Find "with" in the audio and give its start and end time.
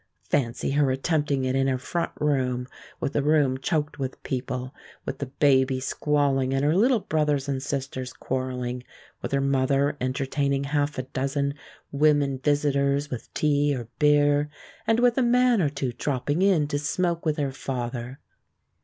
2.99-3.13, 3.99-4.23, 5.05-5.19, 9.21-9.31, 13.11-13.31, 14.99-15.19, 17.23-17.37